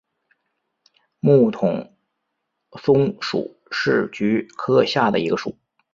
[1.19, 1.93] 木筒
[2.71, 5.55] 篙属是菊科下的一个属。